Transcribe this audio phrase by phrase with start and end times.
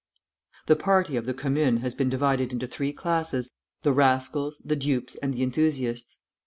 [0.65, 3.51] The party of the Commune has been divided into three classes,
[3.83, 6.17] the rascals, the dupes, and the enthusiasts.